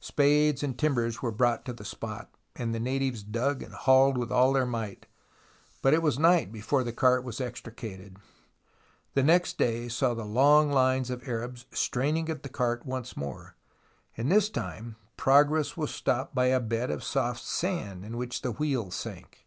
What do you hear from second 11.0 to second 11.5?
of